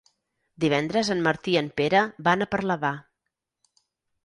[0.63, 2.93] Divendres en Martí i en Pere van a Parlavà.